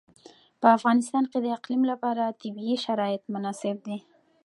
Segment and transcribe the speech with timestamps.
[0.61, 3.97] په افغانستان کې د اقلیم لپاره طبیعي شرایط مناسب دي.